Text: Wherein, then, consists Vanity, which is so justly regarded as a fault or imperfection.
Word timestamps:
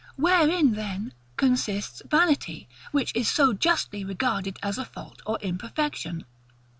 Wherein, 0.15 0.71
then, 0.73 1.13
consists 1.37 2.01
Vanity, 2.09 2.67
which 2.91 3.11
is 3.13 3.29
so 3.29 3.53
justly 3.53 4.03
regarded 4.03 4.57
as 4.63 4.79
a 4.79 4.83
fault 4.85 5.21
or 5.27 5.37
imperfection. 5.41 6.25